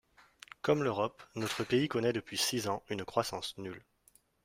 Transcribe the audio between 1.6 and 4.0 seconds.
pays connaît depuis six ans une croissance nulle.